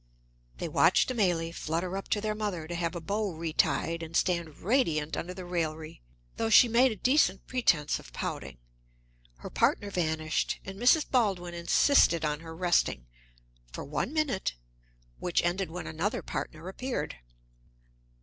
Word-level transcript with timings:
They 0.57 0.67
watched 0.67 1.09
Amélie 1.09 1.53
flutter 1.53 1.95
up 1.95 2.07
to 2.07 2.19
their 2.21 2.33
mother 2.33 2.67
to 2.67 2.73
have 2.73 2.95
a 2.95 2.99
bow 2.99 3.33
retied, 3.35 4.01
and 4.01 4.17
stand 4.17 4.57
radiant 4.57 5.15
under 5.15 5.31
the 5.35 5.45
raillery, 5.45 6.01
though 6.37 6.49
she 6.49 6.67
made 6.67 6.91
a 6.91 6.95
decent 6.95 7.45
pretense 7.45 7.99
of 7.99 8.11
pouting. 8.11 8.57
Her 9.35 9.51
partner 9.51 9.91
vanished, 9.91 10.59
and 10.65 10.79
Mrs. 10.79 11.07
Baldwin 11.07 11.53
insisted 11.53 12.25
on 12.25 12.39
her 12.39 12.55
resting 12.55 13.05
"for 13.71 13.83
one 13.83 14.11
minute," 14.11 14.55
which 15.19 15.43
ended 15.43 15.69
when 15.69 15.85
another 15.85 16.23
partner 16.23 16.67
appeared. 16.67 17.17